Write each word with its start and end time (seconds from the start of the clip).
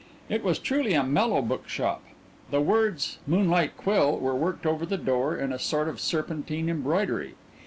It 0.29 0.43
was 0.43 0.57
truly 0.57 0.95
a 0.95 1.03
mellow 1.03 1.43
bookshop. 1.43 2.03
The 2.49 2.59
words 2.59 3.19
"Moonlight 3.27 3.77
Quill" 3.77 4.17
were 4.17 4.33
worked 4.35 4.65
over 4.65 4.83
the 4.83 4.97
door 4.97 5.37
in 5.37 5.53
a 5.53 5.59
sort 5.59 5.87
of 5.87 5.99
serpentine 5.99 6.69
embroidery. 6.69 7.35